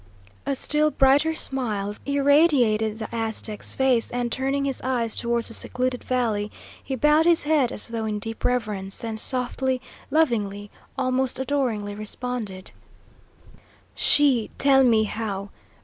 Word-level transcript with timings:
A 0.47 0.55
still 0.55 0.89
brighter 0.89 1.35
smile 1.35 1.95
irradiated 2.07 2.97
the 2.97 3.07
Aztec's 3.15 3.75
face, 3.75 4.09
and 4.09 4.31
turning 4.31 4.65
his 4.65 4.81
eyes 4.81 5.15
towards 5.15 5.49
the 5.49 5.53
secluded 5.53 6.03
valley, 6.03 6.51
he 6.83 6.95
bowed 6.95 7.27
his 7.27 7.43
head 7.43 7.71
as 7.71 7.87
though 7.89 8.05
in 8.05 8.17
deep 8.17 8.43
reverence, 8.43 8.97
then 8.97 9.15
softly, 9.15 9.79
lovingly, 10.09 10.71
almost 10.97 11.37
adoringly, 11.37 11.93
responded: 11.93 12.71
"SHE 13.93 14.49
tell 14.57 14.83
me 14.83 15.03
how. 15.03 15.49